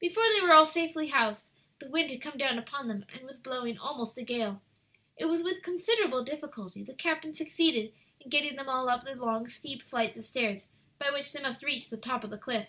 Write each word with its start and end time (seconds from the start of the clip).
Before 0.00 0.22
they 0.32 0.40
were 0.40 0.54
all 0.54 0.64
safely 0.64 1.08
housed, 1.08 1.50
the 1.80 1.90
wind 1.90 2.10
had 2.10 2.22
come 2.22 2.38
down 2.38 2.58
upon 2.58 2.88
them 2.88 3.04
and 3.12 3.26
was 3.26 3.38
blowing 3.38 3.76
almost 3.76 4.16
a 4.16 4.22
gale. 4.24 4.62
It 5.18 5.26
was 5.26 5.42
with 5.42 5.62
considerable 5.62 6.24
difficulty 6.24 6.82
the 6.82 6.94
captain 6.94 7.34
succeeded 7.34 7.92
in 8.18 8.30
getting 8.30 8.56
them 8.56 8.70
all 8.70 8.88
up 8.88 9.04
the 9.04 9.14
long 9.14 9.48
steep 9.48 9.82
flights 9.82 10.16
of 10.16 10.24
stairs 10.24 10.68
by 10.98 11.10
which 11.10 11.30
they 11.30 11.42
must 11.42 11.62
reach 11.62 11.90
the 11.90 11.98
top 11.98 12.24
of 12.24 12.30
the 12.30 12.38
cliff. 12.38 12.68